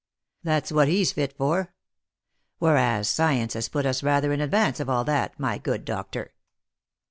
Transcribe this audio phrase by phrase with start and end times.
[0.41, 1.75] That's what he's fit for;
[2.57, 6.33] whereas science has put us rather in advance of all that, my good doctor.